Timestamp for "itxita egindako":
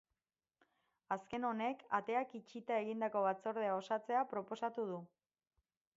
2.41-3.23